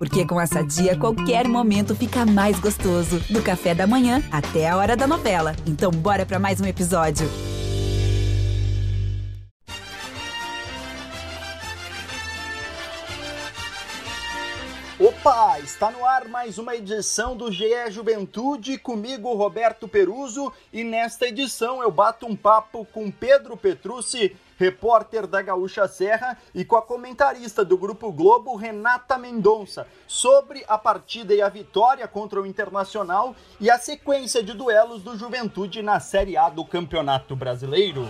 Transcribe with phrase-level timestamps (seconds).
[0.00, 3.20] Porque com essa dia, qualquer momento fica mais gostoso.
[3.28, 5.54] Do café da manhã até a hora da novela.
[5.66, 7.28] Então, bora para mais um episódio.
[14.98, 15.60] Opa!
[15.60, 21.82] Está no ar mais uma edição do GE Juventude, comigo Roberto Peruso, e nesta edição
[21.82, 27.64] eu bato um papo com Pedro Petrucci, repórter da Gaúcha Serra, e com a comentarista
[27.64, 33.70] do Grupo Globo, Renata Mendonça, sobre a partida e a vitória contra o Internacional e
[33.70, 38.06] a sequência de duelos do Juventude na Série A do Campeonato Brasileiro.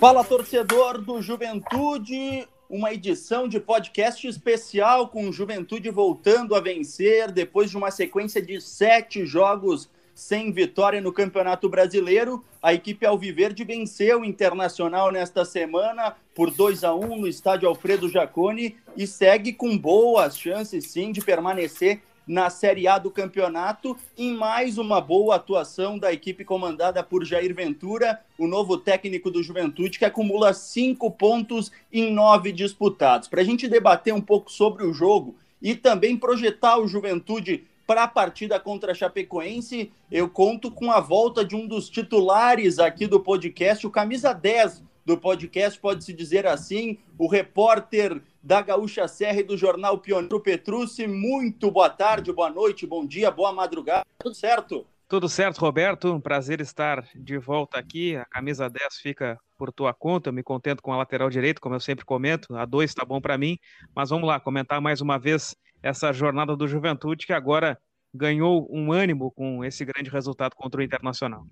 [0.00, 7.70] Fala torcedor do Juventude, uma edição de podcast especial com Juventude voltando a vencer depois
[7.70, 12.42] de uma sequência de sete jogos sem vitória no Campeonato Brasileiro.
[12.62, 18.08] A equipe Alviverde venceu o Internacional nesta semana por 2 a 1 no estádio Alfredo
[18.08, 24.32] Jaconi e segue com boas chances sim de permanecer na Série A do campeonato, em
[24.32, 29.98] mais uma boa atuação da equipe comandada por Jair Ventura, o novo técnico do Juventude,
[29.98, 33.28] que acumula cinco pontos em nove disputados.
[33.28, 38.04] Para a gente debater um pouco sobre o jogo e também projetar o Juventude para
[38.04, 43.06] a partida contra a Chapecoense, eu conto com a volta de um dos titulares aqui
[43.06, 49.40] do podcast, o camisa 10 do podcast, pode-se dizer assim, o repórter da Gaúcha Serra
[49.40, 51.06] e do Jornal Pioneiro Petrucci.
[51.06, 54.86] Muito boa tarde, boa noite, bom dia, boa madrugada, tudo certo?
[55.08, 56.10] Tudo certo, Roberto.
[56.10, 58.16] Um prazer estar de volta aqui.
[58.16, 60.30] A camisa 10 fica por tua conta.
[60.30, 62.56] Eu me contento com a lateral direito, como eu sempre comento.
[62.56, 63.58] A 2 está bom para mim.
[63.94, 67.78] Mas vamos lá, comentar mais uma vez essa jornada do Juventude, que agora
[68.14, 71.46] ganhou um ânimo com esse grande resultado contra o Internacional.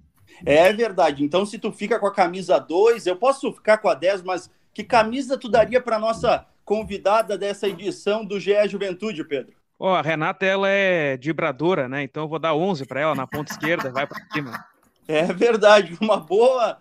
[0.44, 1.24] É verdade.
[1.24, 4.50] Então, se tu fica com a camisa 2, eu posso ficar com a 10, mas
[4.72, 9.54] que camisa tu daria para nossa convidada dessa edição do GE Juventude, Pedro?
[9.78, 12.02] Ó, oh, a Renata, ela é vibradora, né?
[12.02, 14.64] Então eu vou dar 11 para ela na ponta esquerda, vai para cima.
[15.08, 16.80] É verdade, uma boa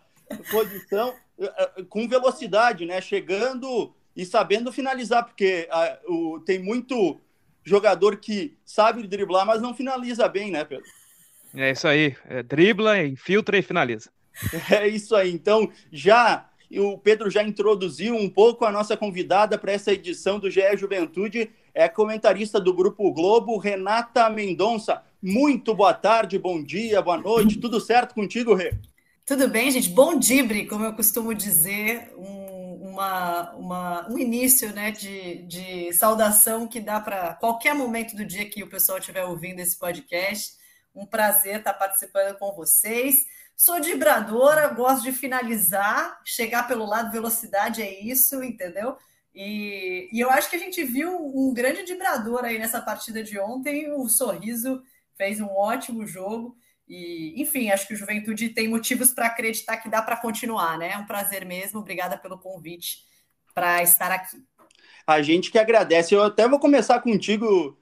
[0.51, 3.01] posição eh, eh, com velocidade, né?
[3.01, 5.67] Chegando e sabendo finalizar, porque
[6.07, 7.19] o, tem muito
[7.63, 10.85] jogador que sabe driblar, mas não finaliza bem, né, Pedro?
[11.55, 14.09] É isso aí, é, dribla, infiltra e finaliza.
[14.71, 15.31] É isso aí.
[15.31, 20.51] Então, já o Pedro já introduziu um pouco a nossa convidada para essa edição do
[20.51, 25.01] GE Juventude, é a comentarista do Grupo Globo, Renata Mendonça.
[25.21, 28.73] Muito boa tarde, bom dia, boa noite, tudo certo contigo, Rê?
[29.25, 29.89] Tudo bem, gente?
[29.89, 36.67] Bom dibre, como eu costumo dizer, um, uma, uma, um início né, de, de saudação
[36.67, 40.58] que dá para qualquer momento do dia que o pessoal estiver ouvindo esse podcast.
[40.93, 43.15] Um prazer estar participando com vocês.
[43.55, 48.97] Sou vibradora, gosto de finalizar, chegar pelo lado, velocidade é isso, entendeu?
[49.33, 53.37] E, e eu acho que a gente viu um grande vibrador aí nessa partida de
[53.39, 53.91] ontem.
[53.91, 54.81] O Sorriso
[55.17, 56.57] fez um ótimo jogo.
[56.87, 60.93] E, enfim, acho que o Juventude tem motivos para acreditar que dá para continuar, né?
[60.93, 61.79] É um prazer mesmo.
[61.79, 63.05] Obrigada pelo convite
[63.53, 64.43] para estar aqui.
[65.05, 66.15] A gente que agradece.
[66.15, 67.77] Eu até vou começar contigo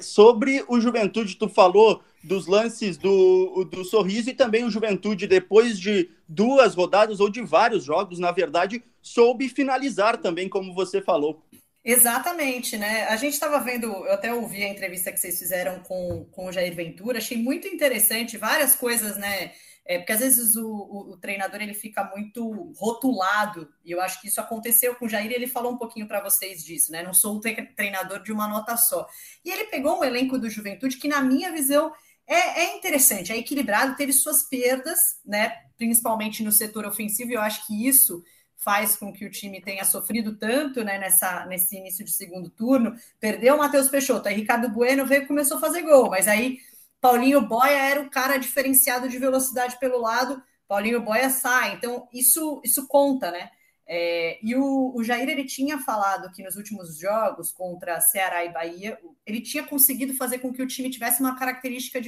[0.00, 1.36] sobre o Juventude.
[1.36, 7.20] Tu falou dos lances do, do Sorriso e também o Juventude, depois de duas rodadas
[7.20, 11.42] ou de vários jogos, na verdade, soube finalizar também, como você falou.
[11.84, 13.04] Exatamente, né?
[13.08, 16.52] A gente estava vendo, eu até ouvi a entrevista que vocês fizeram com, com o
[16.52, 19.52] Jair Ventura, achei muito interessante, várias coisas, né?
[19.84, 24.20] É, porque às vezes o, o, o, treinador ele fica muito rotulado, e eu acho
[24.20, 27.02] que isso aconteceu com o Jair, ele falou um pouquinho para vocês disso, né?
[27.02, 29.04] Não sou um treinador de uma nota só.
[29.44, 31.92] E ele pegou um elenco do Juventude que, na minha visão,
[32.32, 35.52] é, é, interessante, é equilibrado, teve suas perdas, né?
[35.76, 38.22] Principalmente no setor ofensivo, e eu acho que isso
[38.56, 42.94] faz com que o time tenha sofrido tanto né, nessa, nesse início de segundo turno.
[43.18, 46.58] Perdeu o Matheus Peixoto, aí Ricardo Bueno veio e começou a fazer gol, mas aí
[47.00, 52.60] Paulinho Boia era o cara diferenciado de velocidade pelo lado, Paulinho Boia sai, então isso,
[52.64, 53.50] isso conta, né?
[53.94, 58.50] É, e o, o, Jair ele tinha falado que nos últimos jogos contra Ceará e
[58.50, 62.00] Bahia, ele tinha conseguido fazer com que o time tivesse uma característica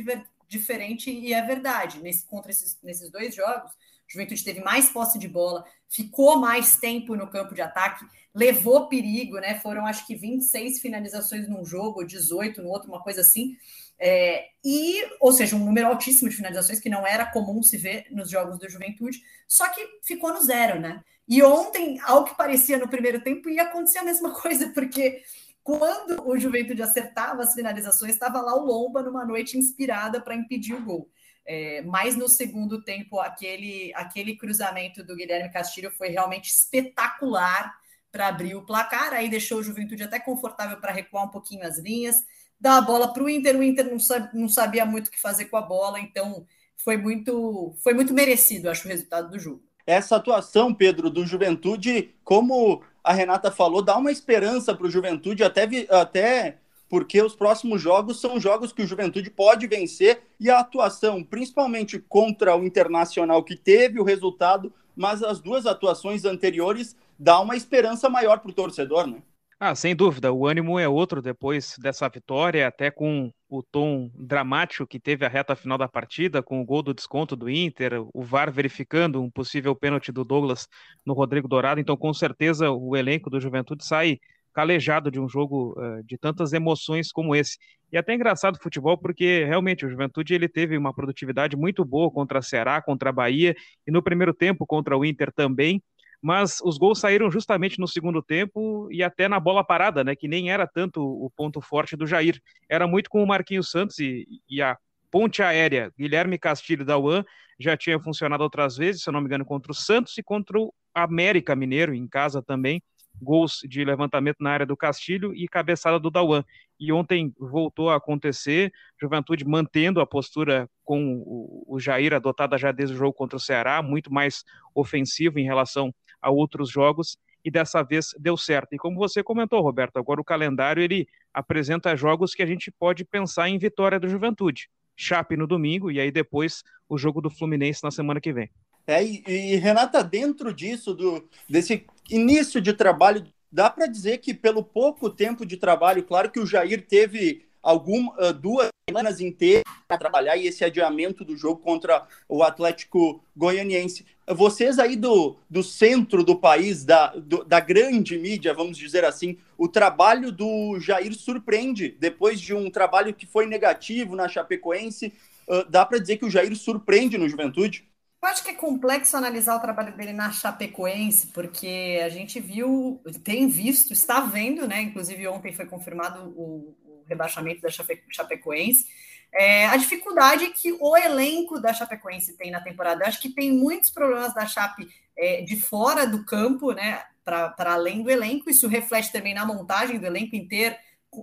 [0.49, 2.01] diferente, e é verdade.
[2.01, 3.71] Nesse, contra esses, nesses dois jogos,
[4.09, 9.37] Juventude teve mais posse de bola, ficou mais tempo no campo de ataque, levou perigo,
[9.37, 9.61] né?
[9.61, 13.59] Foram acho que 26 finalizações num jogo, 18 no outro, uma coisa assim.
[13.99, 18.07] É, e, ou seja, um número altíssimo de finalizações que não era comum se ver
[18.11, 21.05] nos jogos do Juventude, só que ficou no zero, né?
[21.27, 25.23] E ontem, ao que parecia no primeiro tempo, ia acontecer a mesma coisa, porque
[25.63, 30.75] quando o Juventude acertava as finalizações, estava lá o Lomba numa noite inspirada para impedir
[30.75, 31.11] o gol.
[31.47, 37.75] É, mas no segundo tempo, aquele, aquele cruzamento do Guilherme Castilho foi realmente espetacular
[38.11, 39.13] para abrir o placar.
[39.13, 42.17] Aí deixou o Juventude até confortável para recuar um pouquinho as linhas,
[42.61, 43.57] dar a bola para o Inter.
[43.59, 43.99] O Inter não,
[44.33, 48.71] não sabia muito o que fazer com a bola, então foi muito, foi muito merecido,
[48.71, 49.63] acho, o resultado do jogo.
[49.87, 55.45] Essa atuação, Pedro, do Juventude, como a Renata falou, dá uma esperança para o Juventude,
[55.45, 56.59] até, até
[56.89, 61.99] porque os próximos jogos são jogos que o Juventude pode vencer e a atuação, principalmente
[61.99, 68.09] contra o Internacional, que teve o resultado, mas as duas atuações anteriores dá uma esperança
[68.09, 69.23] maior para o torcedor, né?
[69.59, 74.87] Ah, sem dúvida, o ânimo é outro depois dessa vitória, até com o tom dramático
[74.87, 78.23] que teve a reta final da partida, com o gol do desconto do Inter, o
[78.23, 80.69] VAR verificando um possível pênalti do Douglas
[81.07, 81.81] no Rodrigo Dourado.
[81.81, 84.19] Então, com certeza, o elenco do Juventude sai
[84.53, 87.59] calejado de um jogo uh, de tantas emoções como esse.
[87.93, 92.11] E até engraçado o futebol, porque realmente o Juventude ele teve uma produtividade muito boa
[92.11, 93.55] contra a Ceará, contra a Bahia,
[93.87, 95.83] e no primeiro tempo contra o Inter também
[96.25, 100.27] mas os gols saíram justamente no segundo tempo e até na bola parada, né, que
[100.27, 104.27] nem era tanto o ponto forte do Jair, era muito com o Marquinhos Santos e,
[104.49, 104.79] e a
[105.11, 107.27] ponte aérea Guilherme Castilho da UAN
[107.61, 110.59] já tinha funcionado outras vezes, se eu não me engano, contra o Santos e contra
[110.59, 112.83] o América Mineiro, em casa também,
[113.21, 116.43] gols de levantamento na área do Castilho e cabeçada do Dauan.
[116.81, 121.23] E ontem voltou a acontecer, Juventude mantendo a postura com
[121.67, 124.43] o, Jair adotada já desde o jogo contra o Ceará, muito mais
[124.75, 125.95] ofensivo em relação
[126.25, 128.75] a outros jogos e dessa vez deu certo.
[128.75, 133.05] E como você comentou, Roberto, agora o calendário ele apresenta jogos que a gente pode
[133.05, 134.71] pensar em vitória do Juventude.
[134.97, 138.51] Chape no domingo e aí depois o jogo do Fluminense na semana que vem.
[138.87, 144.33] É, e, e Renata, dentro disso, do, desse início de trabalho, dá para dizer que
[144.33, 149.65] pelo pouco tempo de trabalho, claro que o Jair teve alguma, uh, duas semanas inteiras
[149.89, 154.05] para trabalhar e esse adiamento do jogo contra o Atlético Goianiense.
[154.29, 159.39] Vocês aí do, do centro do país, da, do, da grande mídia, vamos dizer assim,
[159.57, 161.97] o trabalho do Jair surpreende.
[161.99, 165.13] Depois de um trabalho que foi negativo na Chapecoense,
[165.49, 167.89] uh, dá para dizer que o Jair surpreende no Juventude?
[168.23, 172.99] Eu acho que é complexo analisar o trabalho dele na Chapecoense, porque a gente viu,
[173.23, 174.81] tem visto, está vendo, né?
[174.81, 176.75] Inclusive ontem foi confirmado o,
[177.09, 178.87] rebaixamento da Chapecoense.
[179.33, 183.03] É, a dificuldade que o elenco da Chapecoense tem na temporada.
[183.03, 187.03] Eu acho que tem muitos problemas da Chape é, de fora do campo, né?
[187.25, 188.49] Para além do elenco.
[188.49, 190.77] Isso reflete também na montagem do elenco inteiro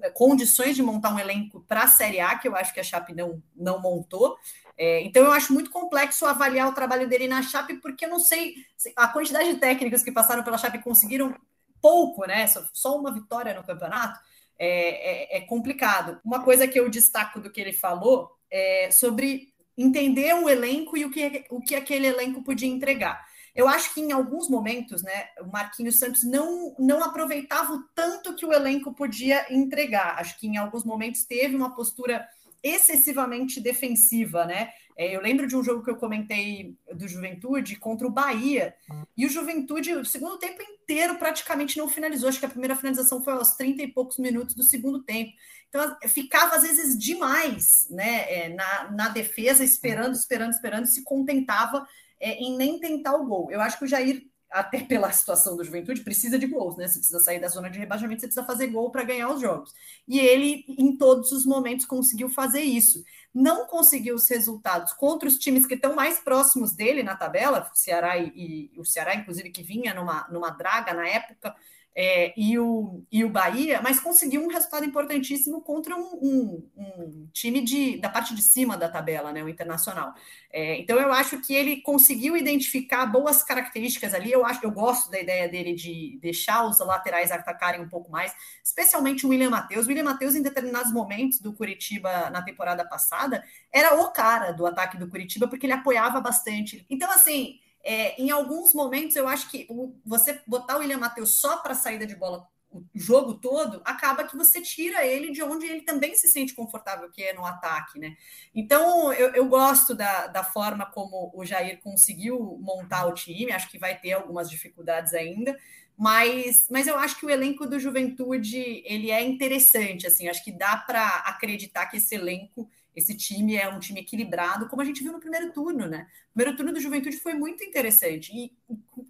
[0.03, 2.83] é, condições de montar um elenco para a Série A, que eu acho que a
[2.83, 4.37] Chape não, não montou.
[4.77, 8.19] É, então, eu acho muito complexo avaliar o trabalho dele na Chape, porque eu não
[8.19, 8.55] sei
[8.95, 11.33] a quantidade de técnicos que passaram pela Chape conseguiram
[11.81, 12.45] pouco, né?
[12.47, 14.19] Só, só uma vitória no campeonato
[14.63, 16.21] é, é, é complicado.
[16.23, 21.03] Uma coisa que eu destaco do que ele falou é sobre entender o elenco e
[21.03, 23.25] o que, o que aquele elenco podia entregar.
[23.55, 28.35] Eu acho que em alguns momentos, né, o Marquinhos Santos não, não aproveitava o tanto
[28.35, 30.19] que o elenco podia entregar.
[30.19, 32.23] Acho que em alguns momentos teve uma postura
[32.63, 34.69] excessivamente defensiva, né?
[35.01, 38.75] É, eu lembro de um jogo que eu comentei do Juventude contra o Bahia,
[39.18, 42.30] e o Juventude, o segundo tempo inteiro, praticamente não finalizou.
[42.30, 45.31] Acho que a primeira finalização foi aos 30 e poucos minutos do segundo tempo.
[45.69, 51.83] Então, ficava às vezes demais né, é, na, na defesa, esperando, esperando, esperando, se contentava
[52.19, 53.51] é, em nem tentar o gol.
[53.51, 56.88] Eu acho que o Jair até pela situação do Juventude, precisa de gols, né?
[56.88, 59.74] Você precisa sair da zona de rebaixamento, você precisa fazer gol para ganhar os jogos.
[60.08, 63.01] E ele, em todos os momentos, conseguiu fazer isso.
[63.34, 67.77] Não conseguiu os resultados contra os times que estão mais próximos dele na tabela, o
[67.77, 71.55] Ceará e, e o Ceará, inclusive, que vinha numa, numa draga na época,
[71.95, 77.29] é, e, o, e o Bahia, mas conseguiu um resultado importantíssimo contra um, um, um,
[77.33, 80.13] time de, da parte de cima da tabela, né, o Internacional.
[80.51, 84.31] É, então eu acho que ele conseguiu identificar boas características ali.
[84.31, 88.33] Eu acho, eu gosto da ideia dele de deixar os laterais atacarem um pouco mais,
[88.63, 89.86] especialmente o William Matheus.
[89.86, 94.65] O William Matheus, em determinados momentos do Curitiba na temporada passada, era o cara do
[94.65, 96.86] ataque do Curitiba, porque ele apoiava bastante.
[96.89, 99.67] Então, assim, é, em alguns momentos, eu acho que
[100.05, 104.38] você botar o William Matheus só para saída de bola o jogo todo, acaba que
[104.38, 108.15] você tira ele de onde ele também se sente confortável, que é no ataque, né?
[108.55, 113.69] Então, eu, eu gosto da, da forma como o Jair conseguiu montar o time, acho
[113.69, 115.57] que vai ter algumas dificuldades ainda,
[115.97, 120.51] mas, mas eu acho que o elenco do Juventude, ele é interessante, assim, acho que
[120.51, 125.01] dá para acreditar que esse elenco esse time é um time equilibrado, como a gente
[125.01, 126.07] viu no primeiro turno, né?
[126.29, 128.51] O primeiro turno do Juventude foi muito interessante e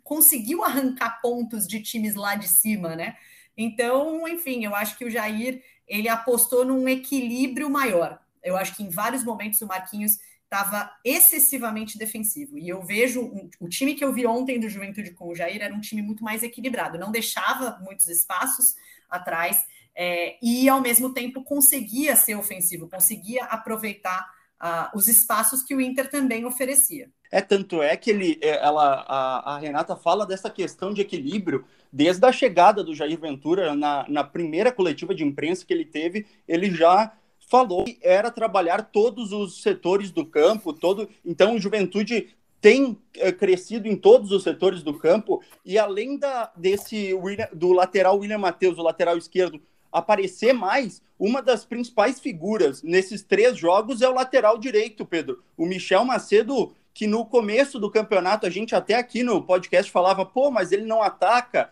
[0.04, 3.16] conseguiu arrancar pontos de times lá de cima, né?
[3.58, 8.20] Então, enfim, eu acho que o Jair ele apostou num equilíbrio maior.
[8.44, 12.58] Eu acho que em vários momentos o Marquinhos estava excessivamente defensivo.
[12.58, 15.74] E eu vejo o time que eu vi ontem do Juventude com o Jair era
[15.74, 18.76] um time muito mais equilibrado, não deixava muitos espaços
[19.10, 24.30] atrás é, e, ao mesmo tempo, conseguia ser ofensivo, conseguia aproveitar
[24.62, 27.10] uh, os espaços que o Inter também oferecia.
[27.32, 31.66] É, tanto é que ele, é, ela, a, a, Renata fala dessa questão de equilíbrio
[31.92, 36.26] desde a chegada do Jair Ventura na, na primeira coletiva de imprensa que ele teve,
[36.48, 37.14] ele já
[37.50, 41.10] falou que era trabalhar todos os setores do campo, todo.
[41.26, 42.30] Então, Juventude
[42.62, 47.14] tem é, crescido em todos os setores do campo e além da desse
[47.52, 49.60] do lateral William Matheus, o lateral esquerdo,
[49.92, 55.44] aparecer mais, uma das principais figuras nesses três jogos é o lateral direito, Pedro.
[55.58, 60.26] O Michel Macedo, que no começo do campeonato a gente até aqui no podcast falava,
[60.26, 61.70] pô, mas ele não ataca,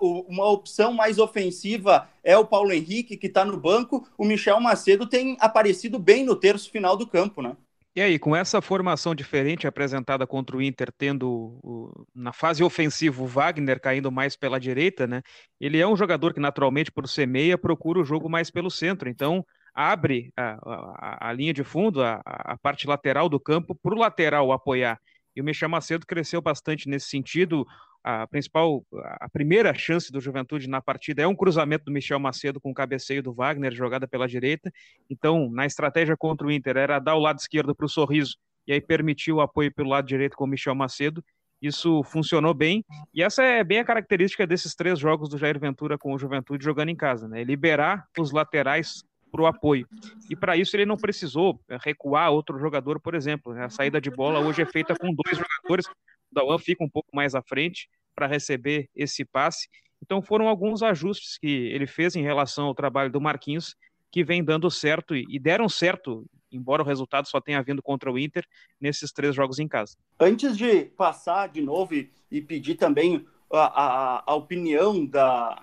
[0.00, 4.06] uma opção mais ofensiva é o Paulo Henrique, que está no banco.
[4.18, 7.56] O Michel Macedo tem aparecido bem no terço final do campo, né?
[7.94, 13.20] E aí, com essa formação diferente apresentada contra o Inter, tendo o, na fase ofensiva
[13.20, 15.22] o Wagner caindo mais pela direita, né?
[15.60, 19.08] Ele é um jogador que naturalmente, por ser meia, procura o jogo mais pelo centro.
[19.08, 19.44] Então,
[19.74, 23.98] abre a, a, a linha de fundo, a, a parte lateral do campo, para o
[23.98, 25.00] lateral apoiar.
[25.34, 27.66] E o Michel Macedo cresceu bastante nesse sentido
[28.02, 28.84] a principal,
[29.20, 32.74] a primeira chance do Juventude na partida é um cruzamento do Michel Macedo com o
[32.74, 34.72] cabeceio do Wagner, jogada pela direita.
[35.08, 38.72] Então, na estratégia contra o Inter, era dar o lado esquerdo para o Sorriso e
[38.72, 41.22] aí permitiu o apoio pelo lado direito com o Michel Macedo.
[41.60, 42.82] Isso funcionou bem,
[43.12, 46.64] e essa é bem a característica desses três jogos do Jair Ventura com o Juventude
[46.64, 47.44] jogando em casa, né?
[47.44, 49.86] Liberar os laterais para o apoio.
[50.28, 53.54] E para isso ele não precisou recuar outro jogador, por exemplo.
[53.54, 53.64] Né?
[53.64, 57.08] A saída de bola hoje é feita com dois jogadores, o Dawan fica um pouco
[57.14, 59.68] mais à frente para receber esse passe.
[60.02, 63.76] Então foram alguns ajustes que ele fez em relação ao trabalho do Marquinhos
[64.10, 68.18] que vem dando certo e deram certo, embora o resultado só tenha vindo contra o
[68.18, 68.44] Inter
[68.80, 69.96] nesses três jogos em casa.
[70.18, 75.62] Antes de passar de novo e pedir também a, a, a, opinião da,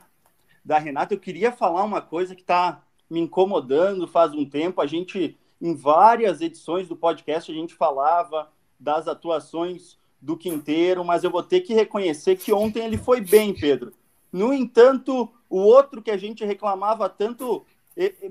[0.63, 4.81] da Renata, eu queria falar uma coisa que está me incomodando faz um tempo.
[4.81, 8.49] A gente, em várias edições do podcast, a gente falava
[8.79, 13.53] das atuações do Quinteiro, mas eu vou ter que reconhecer que ontem ele foi bem,
[13.53, 13.93] Pedro.
[14.31, 17.65] No entanto, o outro que a gente reclamava tanto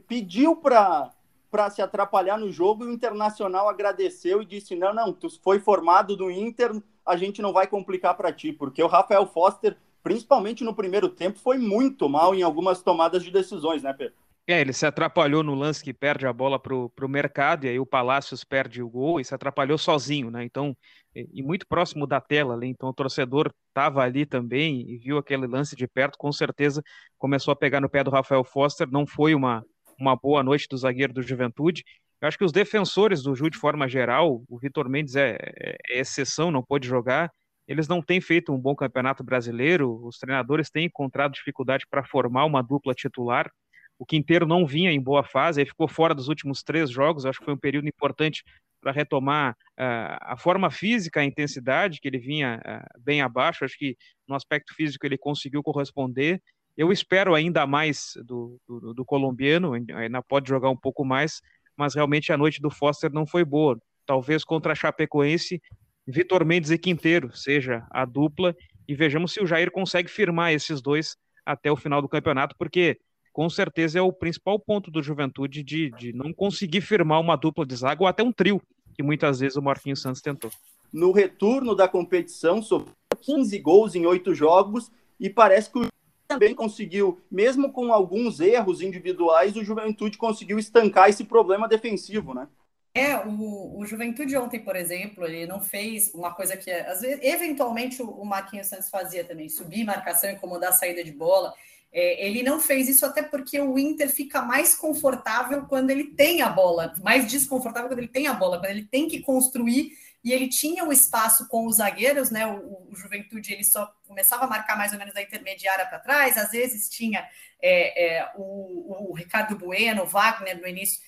[0.07, 1.13] pediu para
[1.49, 5.59] para se atrapalhar no jogo e o Internacional agradeceu e disse: "Não, não, tu foi
[5.59, 10.63] formado do Inter, a gente não vai complicar para ti", porque o Rafael Foster, principalmente
[10.65, 14.15] no primeiro tempo, foi muito mal em algumas tomadas de decisões, né, Pedro?
[14.49, 17.81] É, ele se atrapalhou no lance que perde a bola para o mercado, e aí
[17.81, 20.45] o Palácios perde o gol e se atrapalhou sozinho, né?
[20.45, 20.77] Então,
[21.13, 25.49] e muito próximo da tela ali, então o torcedor estava ali também e viu aquele
[25.49, 26.81] lance de perto, com certeza
[27.19, 29.65] começou a pegar no pé do Rafael Foster, não foi uma,
[29.99, 31.83] uma boa noite do zagueiro do Juventude.
[32.21, 35.77] Eu acho que os defensores do Ju, de forma geral, o Vitor Mendes é, é,
[35.91, 37.33] é exceção, não pôde jogar,
[37.67, 42.45] eles não têm feito um bom campeonato brasileiro, os treinadores têm encontrado dificuldade para formar
[42.45, 43.51] uma dupla titular,
[43.99, 47.25] o Quinteiro não vinha em boa fase, aí ficou fora dos últimos três jogos.
[47.25, 48.45] Acho que foi um período importante
[48.81, 53.65] para retomar uh, a forma física, a intensidade, que ele vinha uh, bem abaixo.
[53.65, 53.97] Acho que
[54.29, 56.43] no aspecto físico ele conseguiu corresponder.
[56.77, 61.41] Eu espero ainda mais do, do, do colombiano, ainda pode jogar um pouco mais,
[61.77, 63.81] mas realmente a noite do Foster não foi boa.
[64.05, 65.61] Talvez contra a Chapecoense,
[66.07, 68.55] Vitor Mendes e Quinteiro seja a dupla,
[68.87, 72.99] e vejamos se o Jair consegue firmar esses dois até o final do campeonato, porque
[73.37, 77.67] com certeza é o principal ponto do Juventude de, de não conseguir firmar uma dupla
[77.67, 78.63] de zaga ou até um trio,
[78.95, 80.51] que muitas vezes o Marquinhos Santos tentou.
[80.91, 84.91] No retorno da competição, sofreu 15 gols em oito jogos
[85.21, 85.87] e parece que o
[86.27, 92.49] também conseguiu, mesmo com alguns erros individuais, o Juventude conseguiu estancar esse problema defensivo, né?
[92.95, 97.23] É, o, o Juventude ontem, por exemplo, ele não fez uma coisa que, às vezes,
[97.23, 101.53] eventualmente, o, o Marquinhos Santos fazia também, subir marcação, incomodar a saída de bola.
[101.93, 106.43] É, ele não fez isso até porque o Inter fica mais confortável quando ele tem
[106.43, 109.93] a bola, mais desconfortável quando ele tem a bola, quando ele tem que construir
[110.27, 112.45] e ele tinha o espaço com os zagueiros, né?
[112.47, 116.37] O, o, Juventude ele só começava a marcar mais ou menos da intermediária para trás,
[116.37, 117.25] às vezes tinha
[117.63, 121.01] é, é, o, o, Ricardo Bueno, o Wagner no início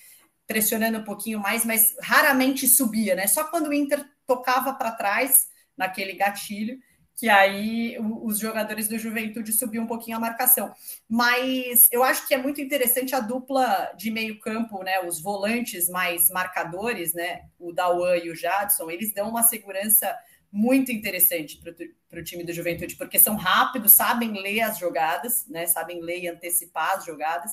[0.47, 3.27] pressionando um pouquinho mais, mas raramente subia, né?
[3.27, 6.79] Só quando o Inter tocava para trás naquele gatilho
[7.19, 10.73] que aí os jogadores do Juventude subiam um pouquinho a marcação.
[11.07, 15.01] Mas eu acho que é muito interessante a dupla de meio campo, né?
[15.01, 17.41] Os volantes mais marcadores, né?
[17.59, 20.17] O Dawan e o Jadson, eles dão uma segurança
[20.49, 21.61] muito interessante
[22.09, 25.65] para o time do Juventude, porque são rápidos, sabem ler as jogadas, né?
[25.67, 27.51] Sabem ler e antecipar as jogadas.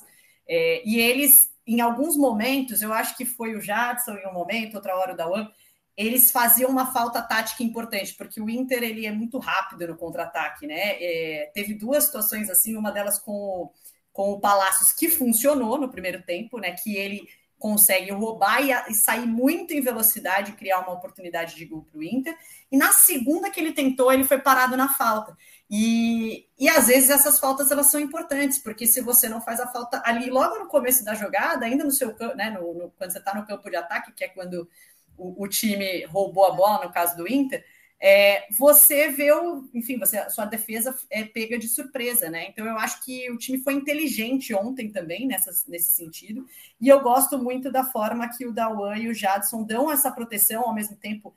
[0.49, 4.77] É, e eles, em alguns momentos, eu acho que foi o Jadson em um momento,
[4.77, 5.51] outra hora o Dawan,
[5.97, 10.67] eles faziam uma falta tática importante, porque o Inter ele é muito rápido no contra-ataque,
[10.67, 11.03] né?
[11.03, 13.71] É, teve duas situações assim, uma delas com,
[14.13, 16.73] com o Palácios que funcionou no primeiro tempo, né?
[16.73, 17.27] Que ele
[17.59, 22.03] consegue roubar e, e sair muito em velocidade, criar uma oportunidade de gol para o
[22.03, 22.37] Inter.
[22.71, 25.35] E na segunda que ele tentou, ele foi parado na falta.
[25.69, 29.67] E, e às vezes essas faltas elas são importantes, porque se você não faz a
[29.67, 33.19] falta ali logo no começo da jogada, ainda no seu né, no, no quando você
[33.19, 34.69] está no campo de ataque, que é quando
[35.17, 37.65] o, o, time roubou a bola, no caso do Inter,
[37.99, 42.47] é, você vê o, enfim, você, sua defesa é pega de surpresa, né?
[42.49, 46.47] Então eu acho que o time foi inteligente ontem também nessa, nesse sentido,
[46.81, 50.65] e eu gosto muito da forma que o Dawan e o Jadson dão essa proteção,
[50.65, 51.35] ao mesmo tempo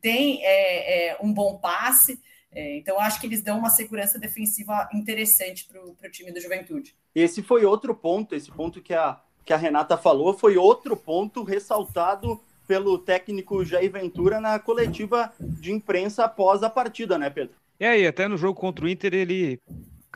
[0.00, 2.20] tem é, é, um bom passe.
[2.52, 6.94] É, então, acho que eles dão uma segurança defensiva interessante para o time do Juventude.
[7.14, 11.42] Esse foi outro ponto, esse ponto que a, que a Renata falou, foi outro ponto
[11.42, 17.54] ressaltado pelo técnico Jair Ventura na coletiva de imprensa após a partida, né, Pedro?
[17.78, 19.60] É, aí, até no jogo contra o Inter ele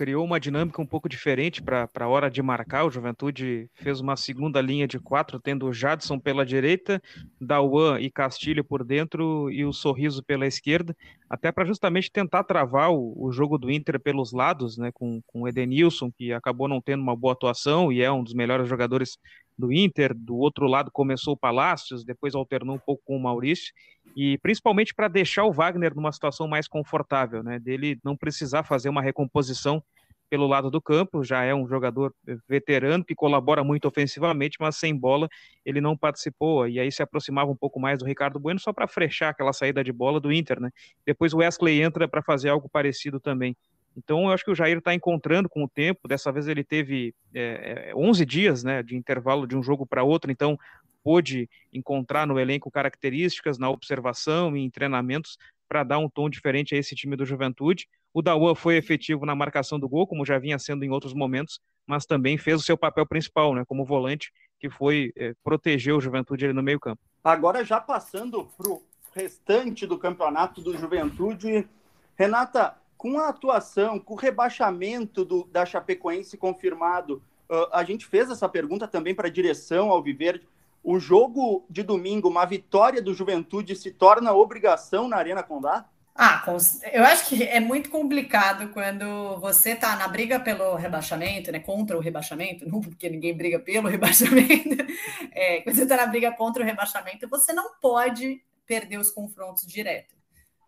[0.00, 2.87] criou uma dinâmica um pouco diferente para a hora de marcar.
[2.87, 7.02] O Juventude fez uma segunda linha de quatro, tendo o Jadson pela direita,
[7.38, 10.97] Dauan e Castilho por dentro e o Sorriso pela esquerda,
[11.28, 15.42] até para justamente tentar travar o, o, jogo do Inter pelos lados, né, com, com
[15.42, 19.19] o Edenilson, que acabou não tendo uma boa atuação e é um dos melhores jogadores
[19.61, 23.73] do Inter, do outro lado começou o Palácios, depois alternou um pouco com o Maurício,
[24.17, 28.88] e principalmente para deixar o Wagner numa situação mais confortável, né, dele não precisar fazer
[28.88, 29.83] uma recomposição
[30.31, 32.14] pelo lado do campo, já é um jogador
[32.49, 35.29] veterano que colabora muito ofensivamente, mas sem bola
[35.67, 38.87] ele não participou, e aí se aproximava um pouco mais do Ricardo Bueno só para
[38.87, 40.71] frechar aquela saída de bola do Inter, né?
[41.05, 43.57] Depois o Wesley entra para fazer algo parecido também.
[43.97, 46.09] Então, eu acho que o Jair está encontrando com o tempo.
[46.09, 50.04] Dessa vez ele teve é, 11 é, dias né, de intervalo de um jogo para
[50.04, 50.59] outro, então
[51.02, 56.75] pôde encontrar no elenco características, na observação e em treinamentos para dar um tom diferente
[56.75, 57.88] a esse time do Juventude.
[58.12, 61.61] O Daua foi efetivo na marcação do gol, como já vinha sendo em outros momentos,
[61.87, 66.00] mas também fez o seu papel principal, né, como volante, que foi é, proteger o
[66.00, 67.00] Juventude ali no meio campo.
[67.23, 68.82] Agora, já passando para o
[69.15, 71.67] restante do campeonato do Juventude,
[72.17, 78.30] Renata, com a atuação, com o rebaixamento do, da Chapecoense confirmado, uh, a gente fez
[78.30, 80.47] essa pergunta também para a direção ao Viverde.
[80.84, 85.86] O jogo de domingo, uma vitória do Juventude, se torna obrigação na Arena Condá?
[86.15, 86.45] Ah,
[86.93, 91.58] eu acho que é muito complicado quando você está na briga pelo rebaixamento, né?
[91.58, 94.76] Contra o rebaixamento, não porque ninguém briga pelo rebaixamento.
[95.32, 99.67] É, quando você está na briga contra o rebaixamento, você não pode perder os confrontos
[99.67, 100.20] direto.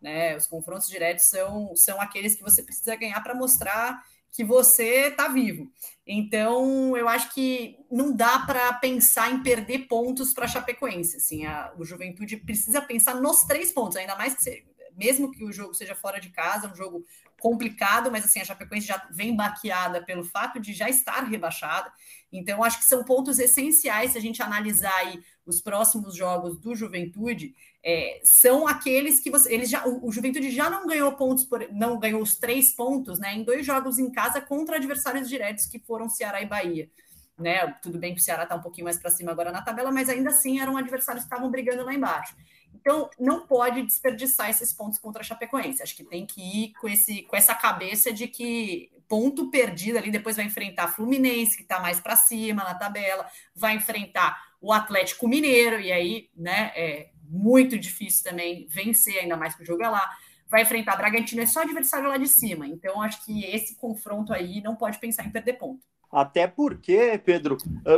[0.03, 0.37] Né?
[0.37, 5.29] Os confrontos diretos são, são aqueles que você precisa ganhar para mostrar que você está
[5.29, 5.71] vivo.
[6.07, 11.19] Então, eu acho que não dá para pensar em perder pontos para a Chapecoense.
[11.19, 14.65] Assim, a, o Juventude precisa pensar nos três pontos, ainda mais que
[14.97, 17.05] mesmo que o jogo seja fora de casa, um jogo
[17.41, 21.91] complicado, mas assim, a Chapecoense já vem baqueada pelo fato de já estar rebaixada.
[22.31, 26.75] Então, acho que são pontos essenciais se a gente analisar aí os próximos jogos do
[26.75, 29.53] Juventude, é, são aqueles que você.
[29.53, 33.18] Eles já, o, o, Juventude já não ganhou pontos, por, não ganhou os três pontos,
[33.18, 33.35] né?
[33.35, 36.88] Em dois jogos em casa contra adversários diretos que foram Ceará e Bahia.
[37.37, 37.66] Né?
[37.83, 40.09] Tudo bem que o Ceará está um pouquinho mais para cima agora na tabela, mas
[40.09, 42.37] ainda assim eram adversários que estavam brigando lá embaixo.
[42.73, 45.83] Então, não pode desperdiçar esses pontos contra a Chapecoense.
[45.83, 50.11] Acho que tem que ir com, esse, com essa cabeça de que ponto perdido ali,
[50.11, 55.29] depois vai enfrentar Fluminense, que está mais para cima na tabela, vai enfrentar o Atlético
[55.29, 59.88] Mineiro, e aí, né, é muito difícil também vencer, ainda mais que o jogo é
[59.88, 60.07] lá.
[60.51, 62.66] Vai enfrentar Bragantino, é só adversário lá de cima.
[62.66, 65.81] Então, acho que esse confronto aí não pode pensar em perder ponto.
[66.12, 67.57] Até porque, Pedro,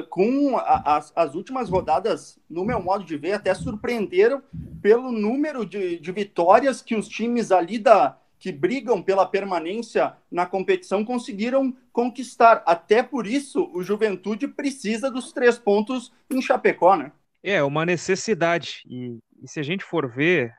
[0.08, 4.40] com as, as, últimas rodadas, no meu modo de ver, até surpreenderam
[4.80, 10.46] pelo número de, de vitórias que os times ali da, que brigam pela permanência na
[10.46, 12.62] competição conseguiram conquistar.
[12.64, 17.10] Até por isso, o Juventude precisa dos três pontos em Chapecó, né?
[17.46, 18.80] É, uma necessidade.
[18.86, 20.54] E, e se a gente for ver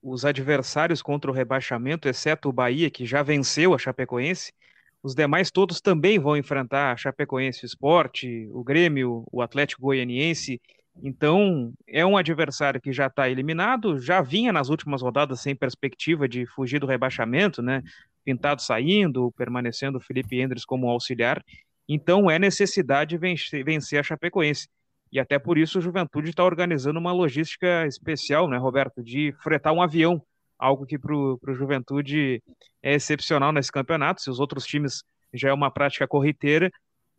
[0.00, 4.52] os adversários contra o rebaixamento, exceto o Bahia, que já venceu a Chapecoense,
[5.02, 10.60] os demais todos também vão enfrentar a Chapecoense Esporte, o Grêmio, o Atlético Goianiense.
[11.02, 16.28] Então, é um adversário que já está eliminado, já vinha nas últimas rodadas sem perspectiva
[16.28, 17.82] de fugir do rebaixamento, né?
[18.24, 21.44] Pintado saindo, permanecendo o Felipe Endres como auxiliar.
[21.88, 24.68] Então, é necessidade vencer, vencer a Chapecoense.
[25.12, 29.72] E até por isso o Juventude está organizando uma logística especial, né, Roberto, de fretar
[29.72, 30.22] um avião
[30.58, 32.42] algo que para o Juventude
[32.82, 34.20] é excepcional nesse campeonato.
[34.20, 36.70] Se os outros times já é uma prática corriqueira,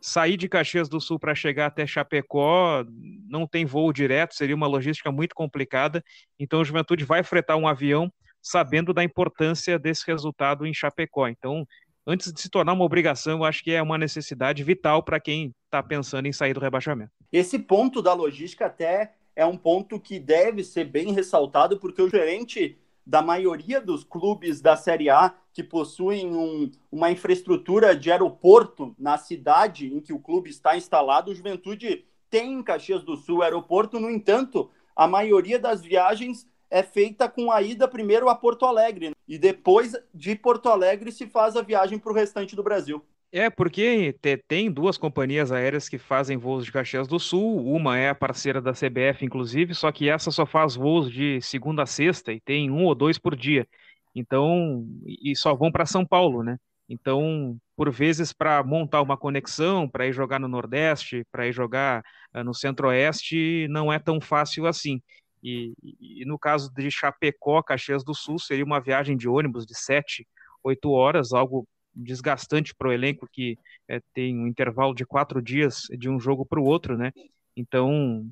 [0.02, 2.84] sair de Caxias do Sul para chegar até Chapecó
[3.28, 6.04] não tem voo direto, seria uma logística muito complicada.
[6.38, 11.28] Então, o Juventude vai fretar um avião sabendo da importância desse resultado em Chapecó.
[11.28, 11.66] Então,
[12.10, 15.54] antes de se tornar uma obrigação, eu acho que é uma necessidade vital para quem
[15.66, 17.12] está pensando em sair do rebaixamento.
[17.32, 22.10] Esse ponto da logística até é um ponto que deve ser bem ressaltado, porque o
[22.10, 28.96] gerente da maioria dos clubes da Série A que possuem um, uma infraestrutura de aeroporto
[28.98, 33.44] na cidade em que o clube está instalado, o Juventude tem em Caxias do Sul
[33.44, 38.66] aeroporto, no entanto, a maioria das viagens é feita com a ida primeiro a Porto
[38.66, 43.04] Alegre e depois de Porto Alegre se faz a viagem para o restante do Brasil.
[43.32, 44.16] É, porque
[44.48, 47.64] tem duas companhias aéreas que fazem voos de Caxias do Sul.
[47.64, 51.84] Uma é a parceira da CBF, inclusive, só que essa só faz voos de segunda
[51.84, 53.68] a sexta e tem um ou dois por dia.
[54.16, 56.58] Então, e só vão para São Paulo, né?
[56.90, 62.04] Então, por vezes, para montar uma conexão, para ir jogar no Nordeste, para ir jogar
[62.34, 65.00] uh, no Centro-Oeste, não é tão fácil assim.
[65.42, 69.78] E, e, no caso de Chapecó, Caxias do Sul, seria uma viagem de ônibus de
[69.78, 70.28] sete,
[70.64, 75.84] oito horas, algo desgastante para o elenco que é, tem um intervalo de quatro dias
[75.98, 77.12] de um jogo para o outro, né?
[77.56, 78.30] Então,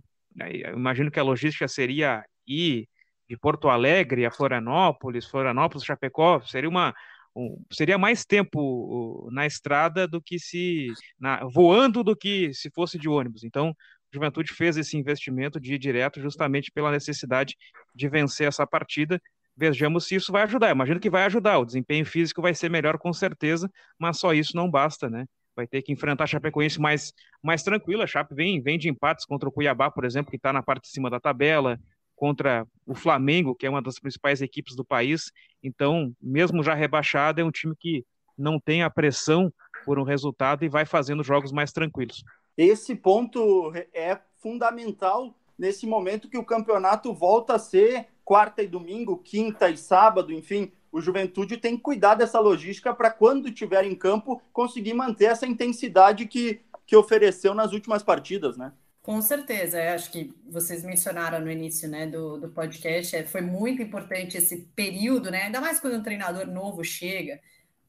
[0.73, 2.87] imagino que a logística seria ir
[3.29, 6.93] de Porto Alegre a Florianópolis, Florianópolis, Chapecó, seria uma
[7.35, 10.87] um, seria mais tempo na estrada do que se
[11.19, 13.43] na, voando do que se fosse de ônibus.
[13.43, 13.75] Então,
[14.17, 17.55] Juventude fez esse investimento de ir direto justamente pela necessidade
[17.95, 19.21] de vencer essa partida
[19.57, 20.69] Vejamos se isso vai ajudar.
[20.69, 21.57] Imagino que vai ajudar.
[21.57, 25.25] O desempenho físico vai ser melhor com certeza, mas só isso não basta, né?
[25.55, 28.03] Vai ter que enfrentar a Chapecoense mais, mais tranquila.
[28.03, 30.83] A Chape vem, vem de empates contra o Cuiabá, por exemplo, que está na parte
[30.83, 31.79] de cima da tabela,
[32.15, 35.31] contra o Flamengo, que é uma das principais equipes do país.
[35.63, 38.05] Então, mesmo já rebaixado, é um time que
[38.37, 39.51] não tem a pressão
[39.83, 42.23] por um resultado e vai fazendo jogos mais tranquilos.
[42.57, 49.17] Esse ponto é fundamental nesse momento que o campeonato volta a ser quarta e domingo,
[49.17, 53.95] quinta e sábado, enfim, o Juventude tem que cuidar dessa logística para quando estiver em
[53.95, 58.73] campo conseguir manter essa intensidade que, que ofereceu nas últimas partidas, né?
[59.01, 63.39] Com certeza, eu acho que vocês mencionaram no início né, do, do podcast, é, foi
[63.39, 65.43] muito importante esse período, né?
[65.43, 67.39] Ainda mais quando um treinador novo chega,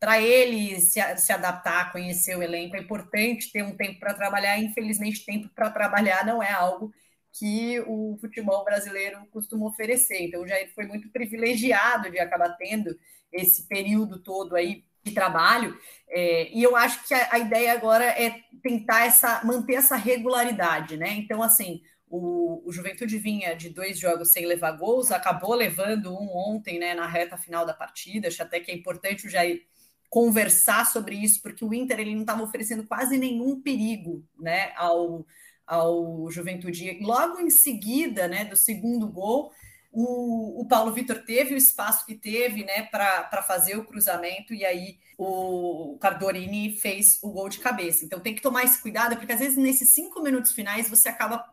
[0.00, 4.58] para ele se, se adaptar, conhecer o elenco, é importante ter um tempo para trabalhar.
[4.58, 6.92] Infelizmente, tempo para trabalhar não é algo
[7.32, 10.22] que o futebol brasileiro costuma oferecer.
[10.22, 12.96] Então, o Jair foi muito privilegiado de acabar tendo
[13.32, 15.78] esse período todo aí de trabalho.
[16.08, 20.96] É, e eu acho que a, a, ideia agora é tentar essa, manter essa regularidade,
[20.96, 21.10] né?
[21.12, 26.28] Então, assim, o, o, Juventude vinha de dois jogos sem levar gols, acabou levando um
[26.34, 28.28] ontem, né, na reta final da partida.
[28.28, 29.62] Acho até que é importante o Jair
[30.08, 35.26] conversar sobre isso, porque o Inter ele não estava oferecendo quase nenhum perigo, né, ao
[35.66, 36.98] ao Juventude.
[37.02, 39.52] Logo em seguida, né, do segundo gol,
[39.92, 44.64] o, o Paulo Vitor teve o espaço que teve, né, para fazer o cruzamento e
[44.64, 48.04] aí o Cardorini fez o gol de cabeça.
[48.04, 51.44] Então tem que tomar esse cuidado, porque às vezes nesses cinco minutos finais você acaba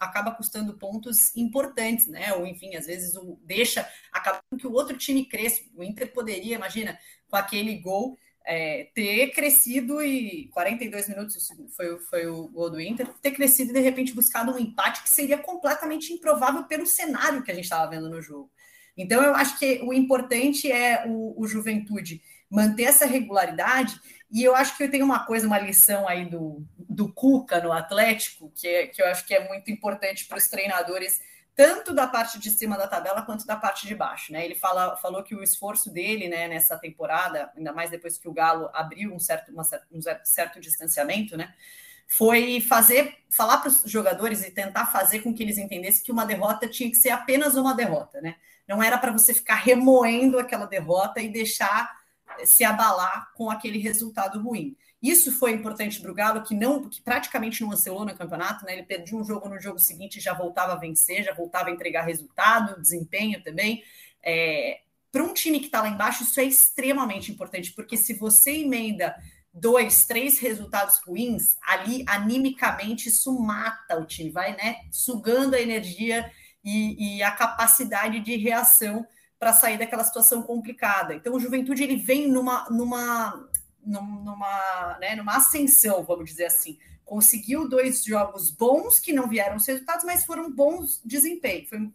[0.00, 2.32] acaba custando pontos importantes, né?
[2.32, 5.60] Ou enfim, às vezes o deixa acaba que o outro time cresça.
[5.74, 11.36] O Inter poderia, imagina, com aquele gol é, ter crescido e 42 minutos
[11.76, 15.10] foi, foi o gol do Inter, ter crescido e de repente buscado um empate que
[15.10, 18.50] seria completamente improvável pelo cenário que a gente estava vendo no jogo.
[18.96, 24.00] Então, eu acho que o importante é o, o Juventude manter essa regularidade.
[24.30, 28.50] E eu acho que tenho uma coisa, uma lição aí do, do Cuca no Atlético,
[28.54, 31.20] que, é, que eu acho que é muito importante para os treinadores
[31.58, 34.44] tanto da parte de cima da tabela quanto da parte de baixo, né?
[34.44, 38.32] Ele fala, falou que o esforço dele, né, nessa temporada, ainda mais depois que o
[38.32, 41.52] Galo abriu um certo, uma, um certo distanciamento, né?
[42.06, 46.24] Foi fazer, falar para os jogadores e tentar fazer com que eles entendessem que uma
[46.24, 48.36] derrota tinha que ser apenas uma derrota, né?
[48.68, 51.90] Não era para você ficar remoendo aquela derrota e deixar
[52.44, 54.76] se abalar com aquele resultado ruim.
[55.00, 58.72] Isso foi importante para o Galo, que não, que praticamente não oscilou no campeonato, né?
[58.72, 62.02] Ele perdia um jogo no jogo seguinte já voltava a vencer, já voltava a entregar
[62.02, 63.82] resultado, desempenho também.
[64.22, 64.80] É,
[65.12, 69.14] para um time que está lá embaixo, isso é extremamente importante, porque se você emenda
[69.54, 76.30] dois, três resultados ruins, ali animicamente isso mata o time, vai né, sugando a energia
[76.64, 79.06] e, e a capacidade de reação
[79.38, 81.14] para sair daquela situação complicada.
[81.14, 83.48] Então, o Juventude ele vem numa, numa
[83.88, 86.78] numa, né, numa ascensão, vamos dizer assim.
[87.04, 91.66] Conseguiu dois jogos bons que não vieram os resultados, mas foram bons desempenho.
[91.66, 91.92] Foi um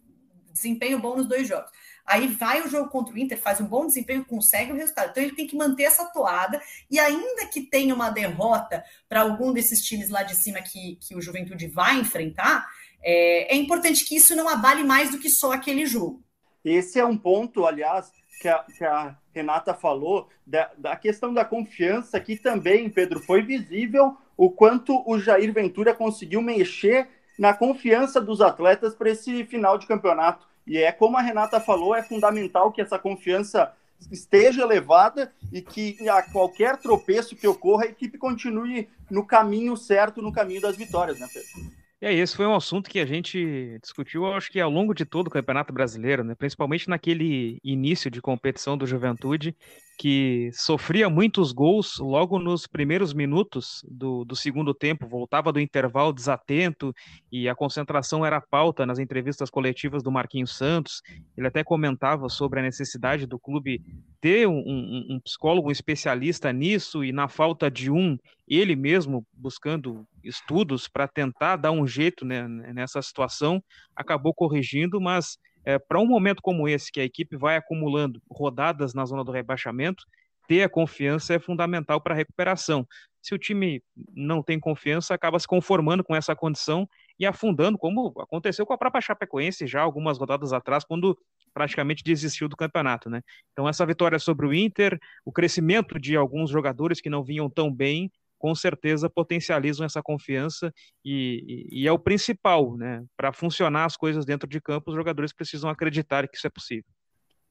[0.52, 1.70] desempenho bom nos dois jogos.
[2.04, 5.10] Aí vai o jogo contra o Inter, faz um bom desempenho, consegue o resultado.
[5.10, 6.60] Então ele tem que manter essa toada.
[6.90, 11.14] E ainda que tenha uma derrota para algum desses times lá de cima que, que
[11.14, 12.66] o Juventude vai enfrentar,
[13.00, 16.23] é, é importante que isso não abale mais do que só aquele jogo.
[16.64, 21.44] Esse é um ponto, aliás, que a, que a Renata falou, da, da, questão da
[21.44, 28.20] confiança, que também, Pedro, foi visível o quanto o Jair Ventura conseguiu mexer na confiança
[28.20, 30.46] dos atletas para esse final de campeonato.
[30.66, 33.72] E é como a Renata falou, é fundamental que essa confiança
[34.10, 40.22] esteja elevada e que a qualquer tropeço que ocorra, a equipe continue no caminho certo,
[40.22, 41.83] no caminho das vitórias, né, Pedro?
[42.04, 45.06] E aí, esse foi um assunto que a gente discutiu, acho que ao longo de
[45.06, 46.34] todo o Campeonato Brasileiro, né?
[46.34, 49.56] principalmente naquele início de competição do Juventude,
[49.96, 56.12] que sofria muitos gols logo nos primeiros minutos do, do segundo tempo, voltava do intervalo
[56.12, 56.92] desatento
[57.30, 61.02] e a concentração era pauta nas entrevistas coletivas do Marquinhos Santos.
[61.36, 63.82] Ele até comentava sobre a necessidade do clube
[64.20, 68.16] ter um, um, um psicólogo especialista nisso e na falta de um,
[68.48, 73.62] ele mesmo buscando estudos para tentar dar um jeito né, nessa situação,
[73.94, 78.94] acabou corrigindo, mas é, para um momento como esse, que a equipe vai acumulando rodadas
[78.94, 80.04] na zona do rebaixamento,
[80.46, 82.86] ter a confiança é fundamental para a recuperação.
[83.22, 83.82] Se o time
[84.14, 86.86] não tem confiança, acaba se conformando com essa condição
[87.18, 91.18] e afundando, como aconteceu com a própria Chapecoense já algumas rodadas atrás, quando
[91.54, 93.22] praticamente desistiu do campeonato, né?
[93.52, 97.72] Então essa vitória sobre o Inter, o crescimento de alguns jogadores que não vinham tão
[97.72, 98.10] bem,
[98.44, 100.70] com certeza potencializam essa confiança
[101.02, 103.02] e, e, e é o principal, né?
[103.16, 106.84] Para funcionar as coisas dentro de campo, os jogadores precisam acreditar que isso é possível.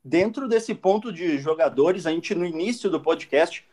[0.06, 3.68] Dentro desse ponto de jogadores, a gente no início do podcast,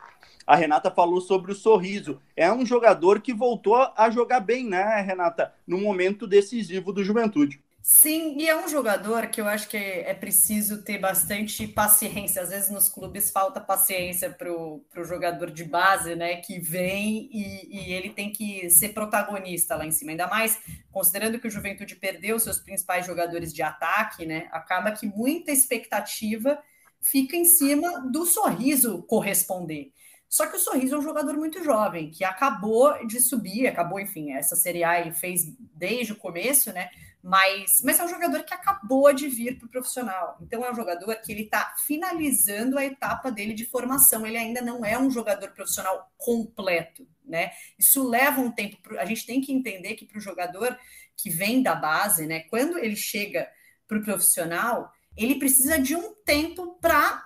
[0.46, 2.22] a Renata falou sobre o sorriso.
[2.34, 5.52] É um jogador que voltou a jogar bem, né, Renata?
[5.66, 7.62] No momento decisivo do Juventude.
[7.82, 12.42] Sim, e é um jogador que eu acho que é preciso ter bastante paciência.
[12.42, 16.36] Às vezes nos clubes falta paciência para o jogador de base, né?
[16.36, 20.10] Que vem e, e, ele tem que ser protagonista lá em cima.
[20.10, 20.58] Ainda mais
[20.92, 24.48] considerando que o Juventude perdeu seus principais jogadores de ataque, né?
[24.52, 26.58] Acaba que muita expectativa
[27.00, 29.90] fica em cima do sorriso corresponder.
[30.28, 34.30] Só que o Sorriso é um jogador muito jovem, que acabou de subir, acabou, enfim,
[34.30, 35.42] essa Série A e fez
[35.74, 36.88] desde o começo, né?
[37.22, 40.38] Mas, mas é um jogador que acabou de vir para o profissional.
[40.40, 44.26] Então é um jogador que ele está finalizando a etapa dele de formação.
[44.26, 47.52] Ele ainda não é um jogador profissional completo, né?
[47.78, 48.78] Isso leva um tempo.
[48.82, 50.78] Pro, a gente tem que entender que para o jogador
[51.14, 52.40] que vem da base, né?
[52.40, 53.50] Quando ele chega
[53.86, 57.22] para o profissional, ele precisa de um tempo para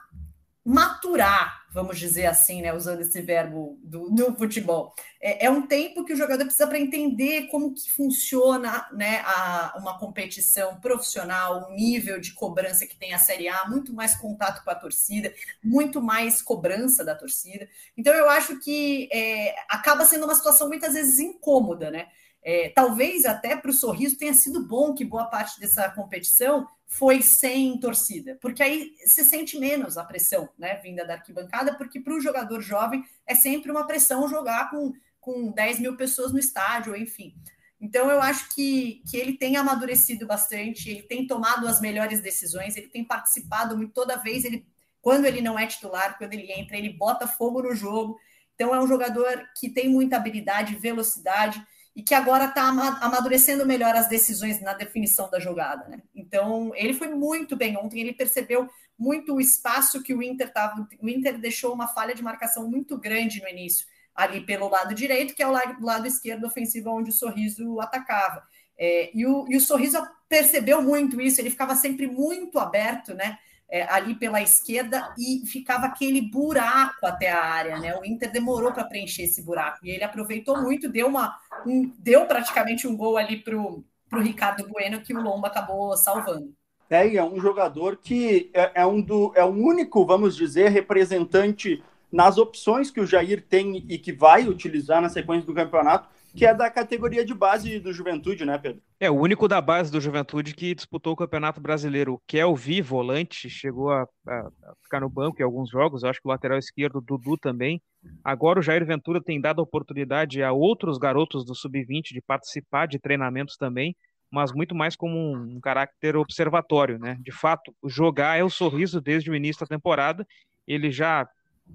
[0.64, 4.94] maturar, vamos dizer assim, né, usando esse verbo do, do futebol.
[5.20, 9.74] É, é, um tempo que o jogador precisa para entender como que funciona né, a,
[9.76, 14.62] uma competição profissional, o nível de cobrança que tem a Série A, muito mais contato
[14.62, 15.34] com a torcida,
[15.64, 17.68] muito mais cobrança da torcida.
[17.98, 22.06] Então eu acho que é, acaba sendo uma situação muitas vezes incômoda, né?
[22.46, 27.22] É, talvez até para o sorriso tenha sido bom que boa parte dessa competição foi
[27.22, 32.14] sem torcida, porque aí se sente menos a pressão, né, vinda da arquibancada, porque para
[32.14, 36.94] o jogador jovem é sempre uma pressão jogar com, com 10 mil pessoas no estádio,
[36.94, 37.34] enfim.
[37.80, 42.76] Então eu acho que, que ele tem amadurecido bastante, ele tem tomado as melhores decisões,
[42.76, 44.66] ele tem participado muito, toda vez ele,
[45.00, 48.18] quando ele não é titular, quando ele entra, ele bota fogo no jogo.
[48.54, 51.60] Então é um jogador que tem muita habilidade, velocidade,
[51.94, 52.62] e que agora está
[53.00, 55.88] amadurecendo melhor as decisões na definição da jogada.
[55.88, 56.02] Né?
[56.14, 60.88] Então, ele foi muito bem ontem, ele percebeu muito o espaço que o Inter estava.
[61.00, 65.34] O Inter deixou uma falha de marcação muito grande no início, ali pelo lado direito,
[65.34, 68.42] que é o lado, esquerdo ofensivo, onde o sorriso atacava.
[68.76, 73.38] É, e, o, e o sorriso percebeu muito isso, ele ficava sempre muito aberto, né?
[73.74, 77.98] É, ali pela esquerda e ficava aquele buraco até a área, né?
[77.98, 82.24] O Inter demorou para preencher esse buraco e ele aproveitou muito, deu uma, um, deu
[82.24, 86.54] praticamente um gol ali para o Ricardo Bueno que o Lomba acabou salvando.
[86.88, 91.82] É, é um jogador que é, é um do, é o único, vamos dizer, representante
[92.12, 96.44] nas opções que o Jair tem e que vai utilizar na sequência do campeonato, que
[96.44, 98.82] é da categoria de base do Juventude, né, Pedro?
[98.98, 102.14] É, o único da base do Juventude que disputou o Campeonato Brasileiro.
[102.14, 106.20] O Kelvi, volante, chegou a, a, a, ficar no banco em alguns jogos, eu acho
[106.20, 107.80] que o lateral esquerdo, o Dudu também.
[108.22, 112.98] Agora o Jair Ventura tem dado oportunidade a outros garotos do Sub-20 de participar de
[112.98, 113.96] treinamentos também,
[114.30, 117.16] mas muito mais como um, um caráter observatório, né?
[117.20, 120.26] De fato, jogar é o sorriso desde o início da temporada.
[120.66, 121.28] Ele já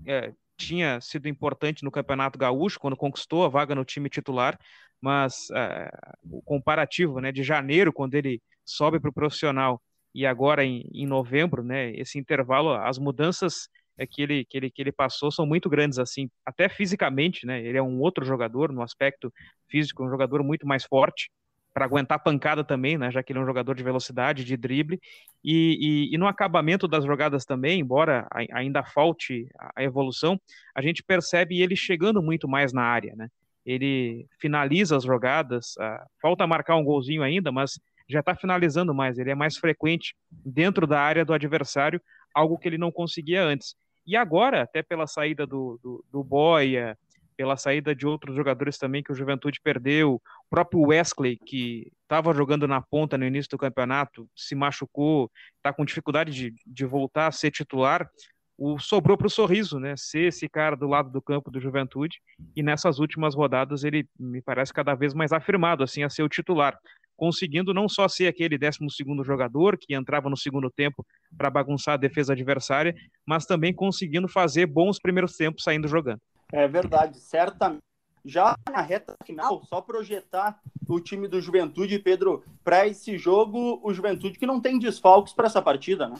[0.05, 4.59] é, tinha sido importante no Campeonato Gaúcho, quando conquistou a vaga no time titular,
[5.01, 9.81] mas uh, o comparativo né, de janeiro, quando ele sobe para o profissional,
[10.13, 11.91] e agora em, em novembro, né?
[11.91, 15.99] Esse intervalo, as mudanças é que ele, que, ele, que ele passou são muito grandes,
[15.99, 17.63] assim, até fisicamente, né?
[17.63, 19.31] Ele é um outro jogador no aspecto
[19.69, 21.29] físico, um jogador muito mais forte
[21.73, 23.11] para aguentar pancada também, né?
[23.11, 24.99] Já que ele é um jogador de velocidade, de drible
[25.43, 30.39] e, e, e no acabamento das jogadas também, embora ainda falte a evolução,
[30.75, 33.27] a gente percebe ele chegando muito mais na área, né?
[33.65, 39.19] Ele finaliza as jogadas, uh, falta marcar um golzinho ainda, mas já está finalizando mais,
[39.19, 42.01] ele é mais frequente dentro da área do adversário,
[42.33, 43.75] algo que ele não conseguia antes.
[44.07, 46.97] E agora, até pela saída do, do, do Boia,
[47.39, 52.33] pela saída de outros jogadores também que o Juventude perdeu, o próprio Wesley, que estava
[52.33, 57.27] jogando na ponta no início do campeonato, se machucou, está com dificuldade de, de voltar
[57.27, 58.09] a ser titular,
[58.57, 59.95] o sobrou para o Sorriso, né?
[59.95, 62.17] Ser esse cara do lado do campo do Juventude,
[62.53, 66.27] e nessas últimas rodadas ele me parece cada vez mais afirmado assim a ser o
[66.27, 66.77] titular
[67.19, 68.79] conseguindo não só ser aquele 12
[69.25, 71.05] jogador que entrava no segundo tempo
[71.37, 72.95] para bagunçar a defesa adversária,
[73.27, 76.21] mas também conseguindo fazer bons primeiros tempos saindo jogando.
[76.51, 77.81] É verdade, certamente.
[78.25, 83.93] Já na reta final, só projetar o time do Juventude, Pedro, para esse jogo, o
[83.93, 86.17] Juventude que não tem desfalques para essa partida, né?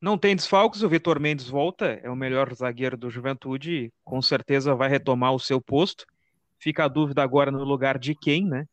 [0.00, 4.74] Não tem desfalques, o Vitor Mendes volta, é o melhor zagueiro do Juventude, com certeza
[4.74, 6.04] vai retomar o seu posto.
[6.60, 8.64] Fica a dúvida agora no lugar de quem, né?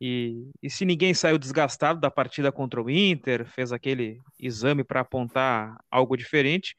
[0.00, 5.00] E, e se ninguém saiu desgastado da partida contra o Inter, fez aquele exame para
[5.00, 6.74] apontar algo diferente,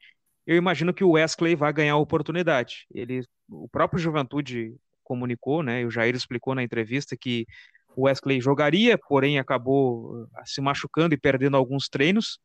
[0.46, 2.86] eu imagino que o Wesley vai ganhar a oportunidade.
[2.92, 5.82] Ele, o próprio Juventude comunicou, né?
[5.82, 7.46] E o Jair explicou na entrevista que
[7.94, 12.38] o Wesley jogaria, porém acabou ah, se machucando e perdendo alguns treinos.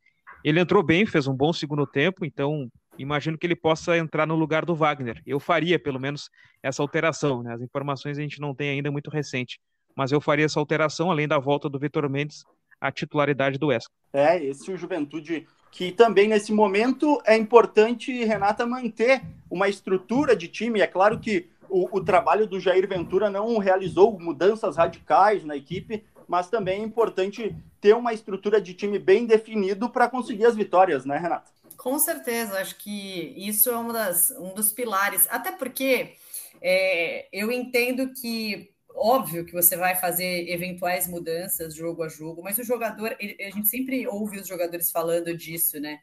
[0.43, 4.35] Ele entrou bem, fez um bom segundo tempo, então imagino que ele possa entrar no
[4.35, 5.21] lugar do Wagner.
[5.25, 6.29] Eu faria, pelo menos,
[6.61, 7.41] essa alteração.
[7.41, 7.53] Né?
[7.53, 9.59] As informações a gente não tem ainda muito recente
[9.97, 12.45] mas eu faria essa alteração, além da volta do Vitor Mendes
[12.79, 13.91] à titularidade do Wesley.
[14.13, 20.35] É, esse é o Juventude que também nesse momento é importante, Renata, manter uma estrutura
[20.35, 20.81] de time.
[20.81, 26.03] É claro que o, o, trabalho do Jair Ventura não realizou mudanças radicais na equipe,
[26.27, 31.05] mas também é importante ter uma estrutura de time bem definido para conseguir as vitórias,
[31.05, 31.51] né, Renata?
[31.77, 36.13] Com certeza, acho que isso é uma das, um dos pilares, até porque
[36.61, 42.57] é, eu entendo que óbvio que você vai fazer eventuais mudanças jogo a jogo, mas
[42.57, 45.99] o jogador, ele, a gente sempre ouve os jogadores falando disso, né?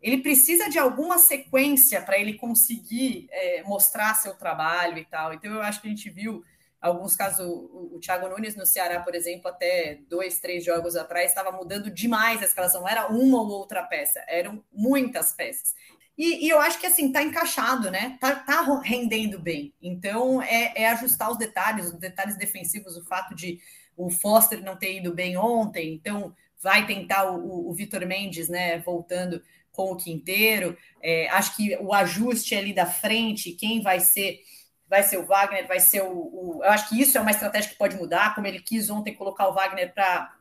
[0.00, 5.32] Ele precisa de alguma sequência para ele conseguir é, mostrar seu trabalho e tal.
[5.32, 6.42] Então, eu acho que a gente viu
[6.80, 11.30] alguns casos, o, o Thiago Nunes no Ceará, por exemplo, até dois, três jogos atrás,
[11.30, 12.80] estava mudando demais a escalação.
[12.80, 15.74] Não era uma ou outra peça, eram muitas peças.
[16.16, 18.18] E, e, eu acho que assim tá encaixado, né?
[18.20, 19.72] Tá, tá rendendo bem.
[19.82, 23.58] Então é, é, ajustar os detalhes, os detalhes defensivos, o fato de
[23.96, 28.78] o Foster não ter ido bem ontem, então vai tentar o, o Vitor Mendes, né?
[28.78, 30.76] Voltando com o Quinteiro.
[31.02, 34.40] É, acho que o ajuste ali da frente, quem vai ser
[34.88, 37.70] vai ser o Wagner, vai ser o, o, Eu acho que isso é uma estratégia
[37.70, 40.36] que pode mudar, como ele quis ontem colocar o Wagner para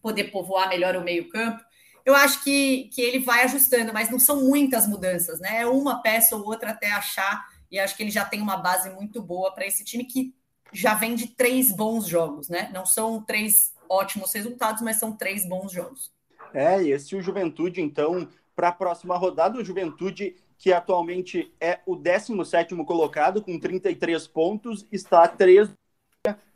[0.00, 1.62] poder povoar melhor o meio-campo
[2.04, 5.62] eu acho que, que ele vai ajustando, mas não são muitas mudanças, né?
[5.62, 8.90] É uma peça ou outra até achar, e acho que ele já tem uma base
[8.90, 10.34] muito boa para esse time que
[10.72, 12.70] já vem de três bons jogos, né?
[12.72, 16.10] Não são três ótimos resultados, mas são três bons jogos.
[16.54, 21.80] É, e esse o Juventude, então, para a próxima rodada, o Juventude, que atualmente é
[21.86, 25.70] o 17 colocado, com 33 pontos, está a 3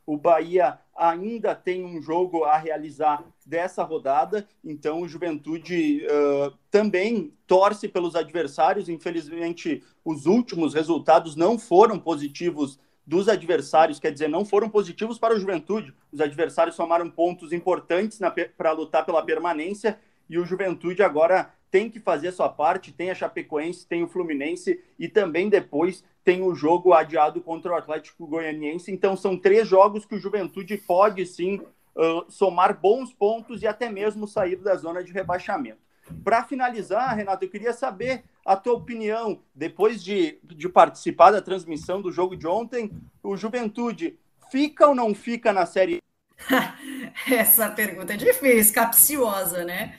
[0.07, 7.35] o Bahia ainda tem um jogo a realizar dessa rodada, então o Juventude uh, também
[7.47, 8.89] torce pelos adversários.
[8.89, 15.35] Infelizmente, os últimos resultados não foram positivos dos adversários, quer dizer, não foram positivos para
[15.35, 15.95] o Juventude.
[16.11, 18.19] Os adversários somaram pontos importantes
[18.57, 22.93] para lutar pela permanência e o Juventude agora tem que fazer a sua parte.
[22.93, 27.77] Tem a Chapecoense, tem o Fluminense e também depois tem o jogo adiado contra o
[27.77, 28.91] Atlético Goianiense.
[28.91, 31.61] Então, são três jogos que o Juventude pode sim
[31.95, 35.79] uh, somar bons pontos e até mesmo sair da zona de rebaixamento.
[36.25, 42.01] Para finalizar, Renato, eu queria saber a tua opinião, depois de, de participar da transmissão
[42.01, 44.17] do jogo de ontem, o Juventude
[44.51, 46.01] fica ou não fica na Série
[47.31, 49.97] Essa pergunta é difícil, capciosa, né?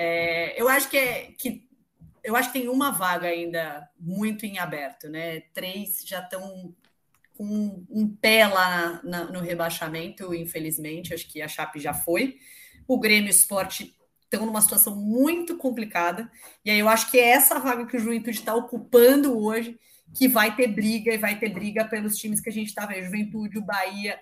[0.00, 1.66] É, eu acho que, é, que
[2.22, 5.40] eu acho que tem uma vaga ainda muito em aberto, né?
[5.52, 6.72] Três já estão
[7.36, 11.12] com um pé lá na, no rebaixamento, infelizmente.
[11.12, 12.38] Acho que a Chape já foi.
[12.86, 13.92] O Grêmio Esporte
[14.22, 16.30] estão numa situação muito complicada.
[16.64, 19.76] E aí eu acho que é essa vaga que o Juventude está ocupando hoje
[20.14, 23.06] que vai ter briga e vai ter briga pelos times que a gente está vendo.
[23.06, 24.20] Juventude, o Bahia,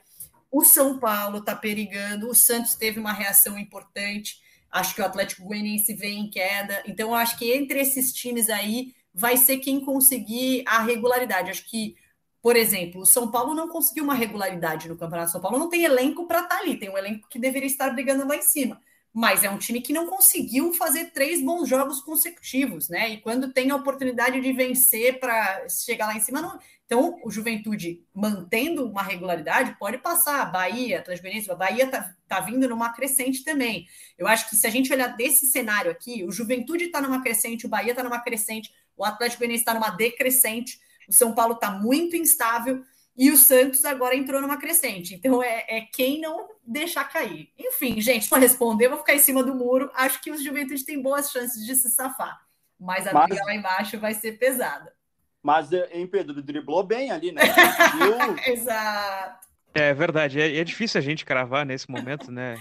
[0.50, 4.45] o São Paulo está perigando, o Santos teve uma reação importante
[4.76, 6.82] Acho que o Atlético Goianiense vem em queda.
[6.86, 11.50] Então, acho que entre esses times aí vai ser quem conseguir a regularidade.
[11.50, 11.96] Acho que,
[12.42, 15.84] por exemplo, o São Paulo não conseguiu uma regularidade no Campeonato São Paulo, não tem
[15.84, 18.78] elenco para estar tá ali, tem um elenco que deveria estar brigando lá em cima.
[19.12, 23.08] Mas é um time que não conseguiu fazer três bons jogos consecutivos, né?
[23.08, 27.30] E quando tem a oportunidade de vencer para chegar lá em cima, não, então, o
[27.32, 30.44] Juventude, mantendo uma regularidade, pode passar.
[30.52, 33.88] Bahia, Goianiense, a Bahia está tá vindo numa crescente também.
[34.16, 37.66] Eu acho que se a gente olhar desse cenário aqui, o Juventude está numa crescente,
[37.66, 40.78] o Bahia está numa crescente, o Atlético Goianiense está numa decrescente,
[41.08, 42.84] o São Paulo está muito instável
[43.16, 45.12] e o Santos agora entrou numa crescente.
[45.12, 47.50] Então, é, é quem não deixar cair.
[47.58, 49.90] Enfim, gente, para responder, vou ficar em cima do muro.
[49.92, 52.40] Acho que o Juventude tem boas chances de se safar,
[52.78, 53.26] mas a mas...
[53.26, 54.95] briga lá embaixo vai ser pesada.
[55.46, 57.42] Mas, em Pedro, driblou bem ali, né?
[58.48, 59.46] Exato.
[59.72, 60.40] É verdade.
[60.40, 62.56] É, é, difícil a gente cravar nesse momento, né?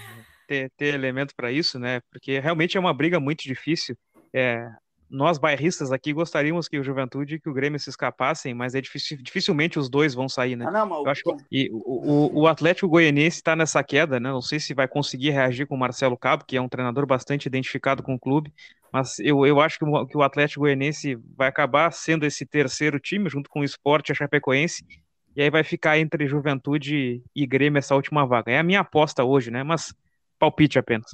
[0.46, 2.00] Ter, ter elemento para isso, né?
[2.12, 3.96] Porque realmente é uma briga muito difícil.
[4.32, 4.70] É,
[5.10, 8.80] nós bairristas aqui gostaríamos que o Juventude e que o Grêmio se escapassem, mas é
[8.80, 10.66] difícil, dificilmente os dois vão sair, né?
[10.68, 11.04] Ah, não, mas...
[11.04, 11.80] Eu acho que, e o,
[12.38, 14.30] o, o Atlético Goianiense está nessa queda, né?
[14.30, 17.46] Não sei se vai conseguir reagir com o Marcelo Cabo, que é um treinador bastante
[17.46, 18.52] identificado com o clube,
[18.96, 22.98] mas eu, eu acho que o, que o Atlético Goianiense vai acabar sendo esse terceiro
[22.98, 24.86] time, junto com o Sport e a Chapecoense,
[25.36, 28.52] e aí vai ficar entre Juventude e Grêmio essa última vaga.
[28.52, 29.62] É a minha aposta hoje, né?
[29.62, 29.94] Mas
[30.38, 31.10] palpite apenas.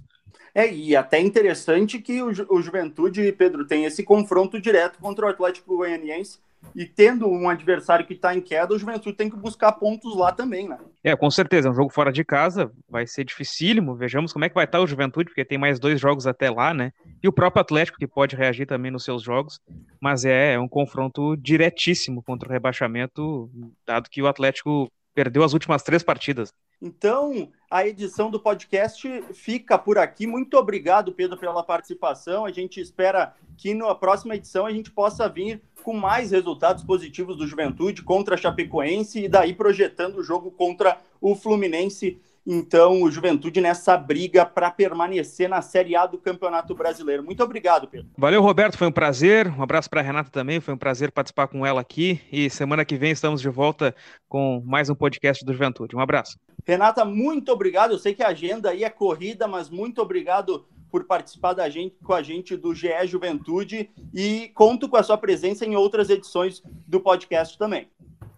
[0.55, 5.29] É, e até interessante que o, o Juventude, Pedro, tem esse confronto direto contra o
[5.29, 6.39] Atlético Goianiense,
[6.75, 10.33] e tendo um adversário que está em queda, o Juventude tem que buscar pontos lá
[10.33, 10.79] também, né?
[11.03, 14.49] É, com certeza, é um jogo fora de casa, vai ser dificílimo, vejamos como é
[14.49, 16.93] que vai estar o Juventude, porque tem mais dois jogos até lá, né?
[17.23, 19.61] E o próprio Atlético que pode reagir também nos seus jogos,
[20.01, 23.51] mas é, é um confronto diretíssimo contra o rebaixamento,
[23.87, 26.53] dado que o Atlético perdeu as últimas três partidas.
[26.85, 30.27] Então, a edição do podcast fica por aqui.
[30.27, 32.45] Muito obrigado, Pedro, pela participação.
[32.45, 37.37] A gente espera que na próxima edição a gente possa vir com mais resultados positivos
[37.37, 43.11] do Juventude contra a Chapecoense e daí projetando o jogo contra o Fluminense então o
[43.11, 47.23] Juventude nessa briga para permanecer na Série A do Campeonato Brasileiro.
[47.23, 48.09] Muito obrigado, Pedro.
[48.17, 49.49] Valeu, Roberto, foi um prazer.
[49.49, 52.21] Um abraço para a Renata também, foi um prazer participar com ela aqui.
[52.33, 53.95] E semana que vem estamos de volta
[54.29, 55.95] com mais um podcast do Juventude.
[55.95, 56.39] Um abraço.
[56.67, 57.93] Renata, muito obrigado.
[57.93, 61.97] Eu sei que a agenda aí é corrida, mas muito obrigado por participar da gente,
[62.05, 66.63] com a gente do GE Juventude e conto com a sua presença em outras edições
[66.87, 67.89] do podcast também.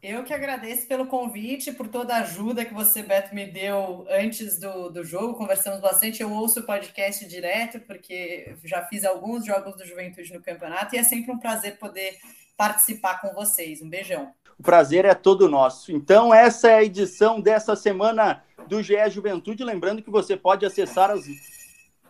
[0.06, 4.60] Eu que agradeço pelo convite, por toda a ajuda que você, Beto, me deu antes
[4.60, 5.32] do, do jogo.
[5.32, 6.22] Conversamos bastante.
[6.22, 10.98] Eu ouço o podcast direto, porque já fiz alguns jogos do Juventude no campeonato e
[10.98, 12.18] é sempre um prazer poder
[12.54, 13.80] participar com vocês.
[13.80, 14.30] Um beijão.
[14.58, 15.90] O prazer é todo nosso.
[15.90, 19.64] Então, essa é a edição dessa semana do GE Juventude.
[19.64, 21.24] Lembrando que você pode acessar as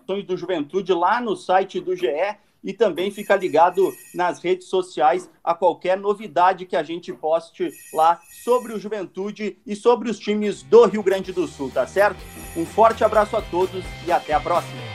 [0.04, 2.08] do Juventude lá no site do GE
[2.64, 8.18] e também fica ligado nas redes sociais a qualquer novidade que a gente poste lá
[8.42, 12.18] sobre o Juventude e sobre os times do Rio Grande do Sul, tá certo?
[12.56, 14.93] Um forte abraço a todos e até a próxima.